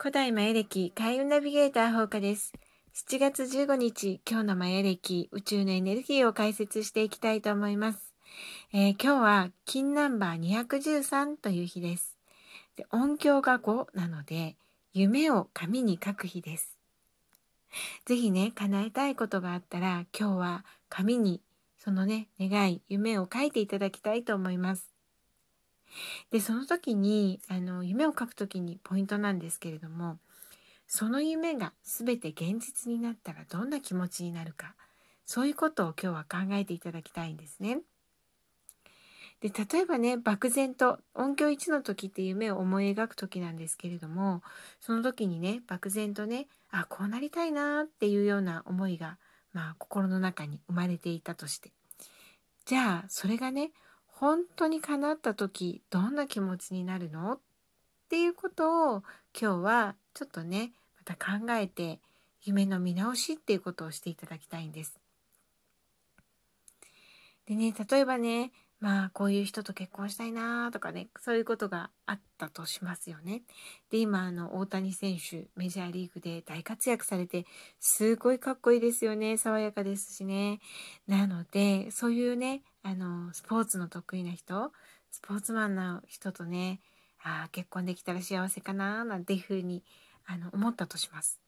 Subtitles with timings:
[0.00, 2.52] 古代マヤ暦開運ナビゲーター放課です。
[2.94, 8.14] 7月15日、今日のマヤ暦宇宙のエネルギーを解説していきたいと思います。
[8.72, 12.16] えー、今日は金ナンバー213という日です。
[12.76, 14.54] で音響が5なので、
[14.92, 16.78] 夢を紙に書く日です。
[18.06, 21.42] ぜひね、叶えたいことがあったら、今日は紙に
[21.76, 24.97] そのね、願い、夢を書いていただきたいと思います。
[26.30, 30.18] でその時にあの夢を書く時にポイントなんですけれども
[30.86, 34.74] その夢が全て現実になったらどんな気持ちになるか
[35.26, 37.80] そういうことを今日は考えていただきたいんですね。
[39.40, 44.42] で例えばね漠然と音響1の時って夢を思い描く時なんですけれども
[44.80, 49.16] その時にね漠然とねあこうなりたいなっていうような思いが、
[49.52, 51.70] まあ、心の中に生まれていたとして
[52.64, 53.70] じゃあそれがね
[54.20, 57.34] 本当に叶った時どんな気持ちになるの？
[57.34, 57.38] っ
[58.08, 59.04] ていうことを
[59.40, 62.00] 今日はちょっとねまた考えて
[62.42, 64.98] 夢の見直しっていうことをしていただきたいんです。
[67.46, 68.50] でね例えばね
[68.80, 73.42] まあこういう人と結婚したいなとかねそういうことがあったとしますよね。
[73.90, 77.44] で今あの大谷選手メジャーリーグで大活躍されて
[77.80, 80.60] すごいかっこいいですよね爽やかですしね。
[81.08, 84.70] なのでそういうねあのスポーツの得意な人
[85.10, 86.80] スポーツマンの人とね
[87.24, 89.82] あ結婚できたら幸せかななんていうふうに
[90.24, 91.40] あの思ったとします。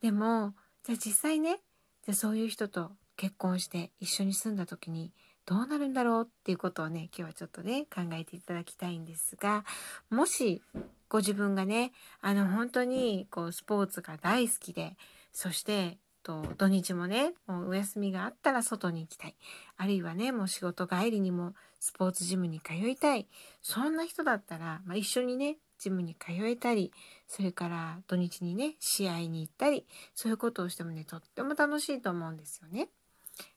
[0.00, 1.60] でもじゃあ実際ね
[2.04, 5.12] じゃあそういう人と結婚して一緒に住んだ時に
[5.46, 9.64] どうなるんだろうっていうことをね今日はちょっとね考えていただきたいんですが
[10.10, 10.60] もし
[11.08, 14.96] ご自分がねあの本当にこうスポーツが大好きで
[15.32, 19.36] そしてと土日もねもうお休みがあったら外に行きたい
[19.76, 23.28] あるいはねもう仕事帰りにもスポーツジムに通いたい
[23.62, 26.90] そんな人だったら、まあ、一緒にねジムに通えたり
[27.28, 29.86] それから土日にね試合に行ったり
[30.16, 32.88] そういうことをしてもねとっても楽しいと思うんですよね。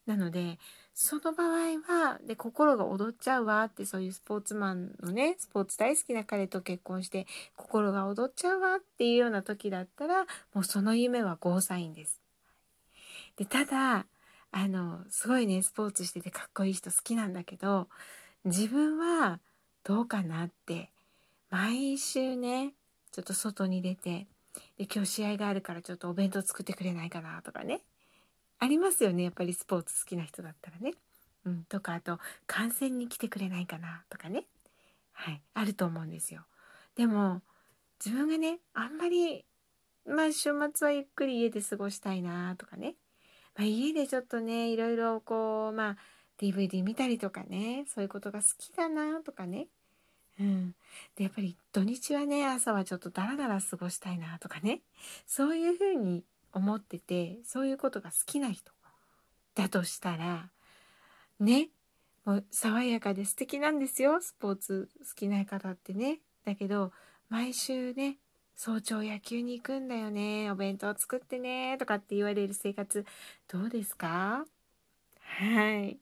[0.05, 0.59] なので
[1.01, 12.19] その場合はで心が踊っちゃうわってそういうスポーツマンのねスポーツ大好きな彼と結婚して心が踊っちゃうわっていうような時だったらもうその夢はゴーサインです。
[13.37, 14.07] でただ
[14.51, 17.87] あのすごいねスポーツしててかっこいい人好きなんだけど
[18.43, 19.39] 自分は
[19.85, 20.89] どうかなって
[21.49, 22.73] 毎週ね
[23.13, 24.27] ちょっと外に出て
[24.77, 27.79] で今日試合があるからちょっとお弁当作ってくれないかなとかね
[28.59, 29.23] ありますよね。
[29.23, 30.93] やっぱりスポーツ好きな人だったらね。
[31.45, 34.45] うん、とかあと観戦に来てくれないかなとかね。
[35.13, 35.41] はい。
[35.53, 36.41] あると思うんですよ。
[36.95, 37.41] でも
[38.03, 39.45] 自分がねあんまり
[40.05, 42.95] まあ週末はゆっくり家で過ごしたいなとかね。
[43.55, 45.97] まあ、家でちょっとねいろいろこうまあ
[46.39, 49.67] DVD 見たりとかねそういうことが好きだなとかね。
[50.39, 50.73] うん、
[51.17, 54.81] でやっぱり土日はね朝はちょっとダラダラ過ごしたいなとかね。
[55.27, 56.23] そういうふうに
[56.53, 58.71] 思っててそういうことが好きな人
[59.55, 60.49] だとしたら
[61.39, 61.69] ね
[62.25, 64.21] もう爽やかで素敵なんですよ。
[64.21, 66.19] スポーツ好きな方ってね。
[66.45, 66.91] だけど
[67.29, 68.17] 毎週ね
[68.55, 70.51] 早朝野球に行くんだよね。
[70.51, 71.77] お弁当作ってね。
[71.79, 73.05] とかって言われる生活
[73.47, 74.45] どうですか？
[75.21, 75.97] はい。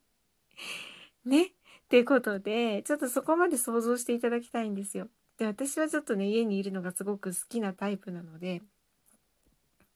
[1.24, 1.44] ね。
[1.44, 1.50] っ
[1.88, 5.08] てことでちょっとそこまで想像していただきたいんですよ。
[5.38, 8.60] で私はちょっとね家にいるのがすごく好きなタイプなので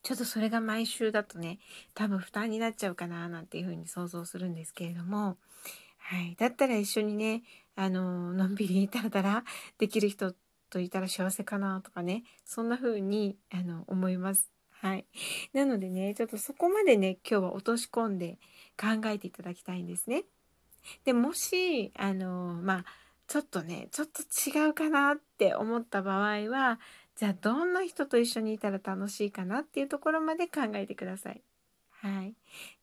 [0.02, 1.58] ちょっとそれが毎週だとね
[1.94, 5.36] 多分負担になっちゃうかななんていうふうに想像するんですけれども
[6.04, 7.42] はい、だったら一緒にね
[7.76, 9.44] あののんびりたらたら
[9.78, 10.34] できる人
[10.68, 14.50] といたら幸せかなとかねそんな風にあの思います。
[14.70, 15.06] はい、
[15.52, 18.38] なのでねちょっとそこまでね今日は落とし込んで
[18.76, 20.24] 考えていただきたいんですね。
[21.04, 22.84] でもしあのまあ
[23.28, 26.80] ちょっとねちょっと違うかなって思った場合は
[27.16, 31.42] じゃあどんな人と一緒にいたら楽しいかなっていうところまで考えてください。
[32.02, 32.34] はい、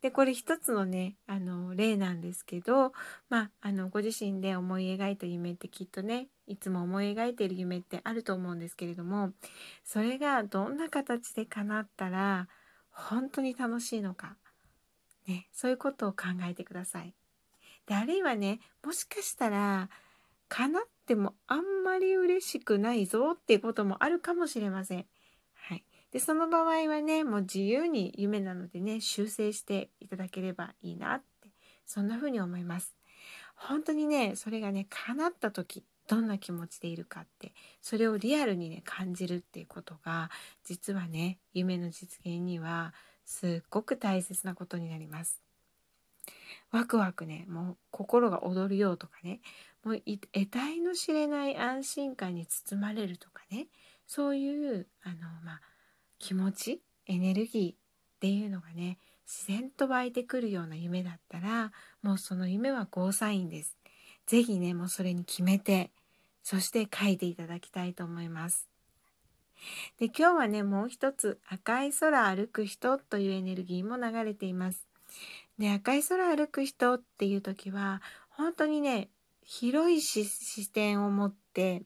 [0.02, 2.94] でこれ一つのねあの例なんですけど、
[3.28, 9.32] まあ、あのご自身で思い描いた夢ってきっとねいつも思い描いている夢ってあると思うんですけれども
[9.84, 12.48] それがどんな形で叶ったら
[12.92, 14.38] 本当に楽しいのか、
[15.28, 17.14] ね、そういうことを考えてください。
[17.88, 19.90] であるいはねもしかしたら
[20.48, 25.06] 叶ってもあんまり嬉しくないぞっていうこともあるかもしれません。
[25.56, 31.50] はいでその場合はねもう自由に夢なのでね修正していただければいいなって
[31.86, 32.96] そんな風に思います。
[33.56, 40.30] 本当にねそれがね叶った時どんな気持ちでいるかってそれをリアルにね感じるっていうことが
[40.64, 42.94] 実はね夢の実現には
[43.26, 45.49] すっごく大切なことになります。
[46.72, 49.42] ワクワクねもう心が躍るよとかね
[49.84, 50.02] もう
[50.34, 53.68] 得体の知れない安心感に包まれるとかね
[54.06, 55.62] そういうあの、まあ、
[56.20, 57.76] 気持ちエネルギーっ
[58.20, 61.72] ていうのがね自然と湧いてくるような夢だったら
[62.02, 63.78] もうその夢はゴーサインです。
[64.26, 65.92] 是非ねもうそれに決めて
[66.44, 68.68] そして書いていただきたいと思います。
[70.00, 74.88] で今日はねもう一つ赤い空歩く人というエネルギーも流れています。
[75.60, 79.10] で赤い空歩く人っていう時は本当にね
[79.44, 81.84] 広い視点を持って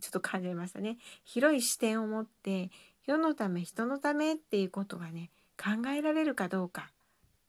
[0.00, 0.98] ちょっと感じましたね。
[1.24, 2.70] 広い視点を持って
[3.06, 6.94] 世のため人のためっていうことがね考えられるかどうかっ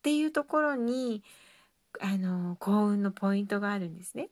[0.02, 1.24] ていうところに
[2.00, 4.28] あの幸運のポイントがあるんですね。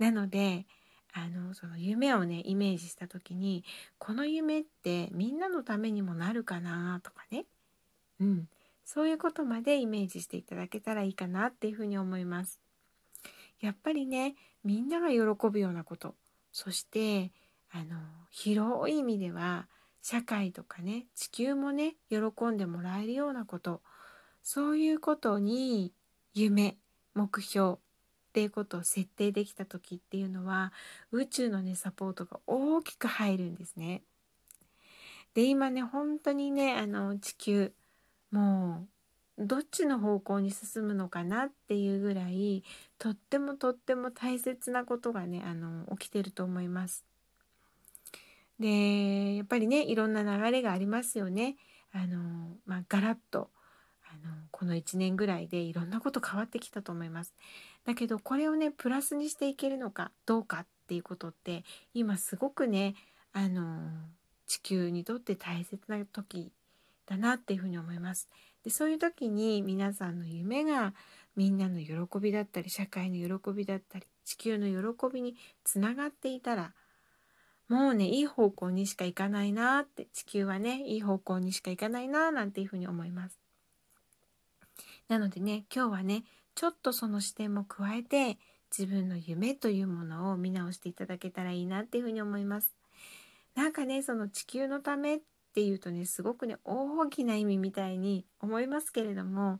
[0.00, 0.66] なので
[1.12, 3.64] あのその夢をねイメージした時に
[3.98, 7.44] この夢ってみんなのためにもなるかなとかね、
[8.20, 8.48] うん、
[8.88, 12.58] そういうことまでイメージしていただけたらいいかなっていうふうに思います。
[13.60, 15.18] やっぱりねみんなが喜
[15.50, 16.14] ぶようなこと
[16.52, 17.30] そして
[17.70, 17.96] あの
[18.30, 19.66] 広い意味では
[20.00, 23.82] 社会とかね地球もね喜んでもらえるようなこと
[24.42, 25.92] そういうことに
[26.32, 26.78] 夢
[27.12, 27.76] 目標っ
[28.32, 30.72] ていうことを設定できた時っていうのは
[31.12, 34.00] 宇宙のねサポートが大きく入るんですね。
[35.34, 37.74] で今ね本当にねあの地球
[38.30, 38.86] も
[39.38, 42.64] うどっちの方向に進むのかなっていうぐらい
[42.98, 47.04] とってもとっても大切なことがねあの起きてると思います。
[48.58, 51.56] でやっぱりねいろんな流れがありますよね。
[51.92, 53.50] あのまあ、ガラッと
[54.04, 57.34] あのこの1年ぐらいでいろんなこと変わってきたと思います。
[57.84, 61.64] だけどこれをねプラスにしていけるのかどうかっていうことって
[61.94, 62.94] 今すごくね
[63.32, 63.90] あの
[64.46, 66.50] 地球にとって大切な時
[67.08, 68.28] だなっていうふうに思います。
[68.64, 70.94] でそういう時に皆さんの夢が
[71.36, 76.72] みんなの喜びだったり社会の喜びだったり地球の喜びにつながっていたら
[77.68, 83.38] もうねいい方向にしか行かないなって地球はねいい方向にしか行かないななんていうふうに思います。
[85.08, 86.24] なのでね今日はね
[86.54, 88.38] ちょっとその視点も加えて
[88.76, 92.74] 自分の夢というものを見直していただけたらいいなっていうふうに思います。
[93.54, 95.20] なんかねその地球のため
[95.58, 99.58] っていうとねすごくね大きな意味みたいに思いますけれども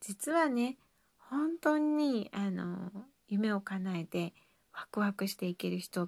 [0.00, 0.76] 実はね
[1.18, 2.92] 本当にあの
[3.26, 4.32] 夢を叶えて
[4.72, 6.06] ワクワクしていける人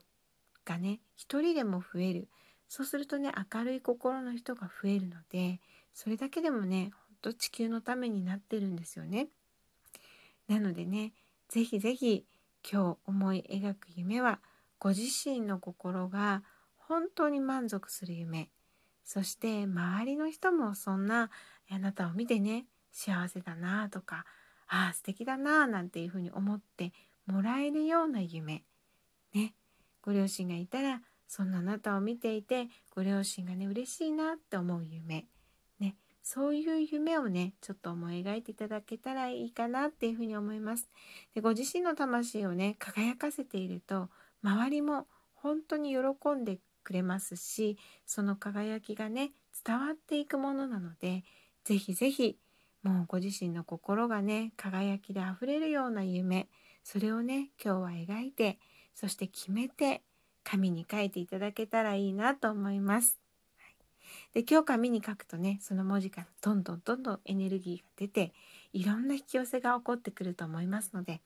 [0.64, 2.28] がね一人でも増える
[2.68, 5.58] そうするとね明るい心の人が増えるので
[5.92, 9.26] それだけでもねほんと地球のためになってるんですよね。
[10.46, 11.14] なのでね
[11.48, 12.24] 是非是非
[12.62, 14.38] 今日思い描く夢は
[14.78, 16.44] ご自身の心が
[16.76, 18.48] 本当に満足する夢
[19.04, 21.31] そして周りの人もそんな
[21.70, 24.25] あなたを見てね幸せだなとか
[24.69, 26.93] ああ素敵だななんていうふうに思って
[27.26, 28.64] もらえるような夢。
[29.34, 29.54] ね。
[30.02, 35.26] ご両親がいたらそんなあなたを見ていてご両親がね嬉しいなって思う夢。
[35.78, 35.96] ね。
[36.22, 40.88] そういう夢をねちょっと思い描いていただけたらいいかなっていうふうに思います。
[41.34, 44.08] でご自身の魂をね輝かせていると
[44.43, 49.32] 周りも本当に喜んでくれますしその輝きがね
[49.64, 51.25] 伝わっていくものなので
[51.64, 52.38] 是非是非
[52.82, 56.49] もうご自身の心がね輝きであふれるような夢
[56.82, 58.59] それをね今日は描いて
[58.95, 60.02] そして決めて
[60.45, 63.21] 紙に書いていただけたらいいなと思います。
[63.56, 63.76] はい
[64.35, 68.33] で今日紙に書くとねその文字からどんどんどんどんエネルギーが出て
[68.73, 71.21] いろんな引き寄せが起こってくると思いますので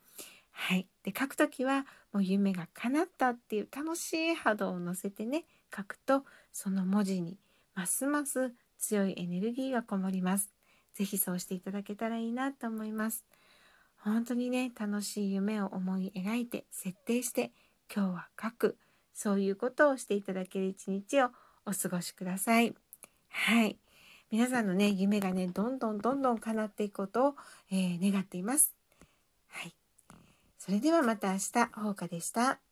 [0.59, 0.89] はい。
[1.05, 7.39] で、書くときは、もう夢が叶ったっていう楽しい波動を乗せてね、書くと、その文字に
[7.75, 10.53] ますます強いエネルギーがこもります。
[10.95, 13.25] 是非そうしていただけたらいいなと思います。
[13.99, 17.53] 本当にね、楽しい夢を思い描いて、設定して、
[17.95, 18.79] 今日は書く。
[19.13, 21.31] そういうことをしていただける一日を
[21.65, 22.75] お過ごしください。
[23.29, 23.79] はい。
[24.31, 27.37] 皆さんのね、夢がね、どんどんどんどん叶っていくことを、
[27.71, 28.75] えー、願っています。
[29.49, 29.75] はい。
[30.59, 32.66] それではまた明日、ほうかでした。